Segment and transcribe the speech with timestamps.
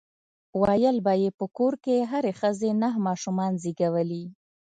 [0.61, 4.23] ويل به يې په کور کې هرې ښځې نهه ماشومان زيږولي.